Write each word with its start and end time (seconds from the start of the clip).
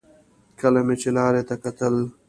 کله 0.59 0.79
مې 0.87 0.95
چې 1.01 1.09
لارې 1.17 1.41
ته 1.49 1.55
کتل. 1.63 1.95